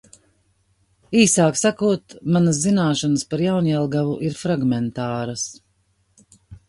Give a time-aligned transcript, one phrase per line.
[1.23, 5.45] Īsāk sakot– manas zināšanas par Jaunjelgavu ir fragmentāras.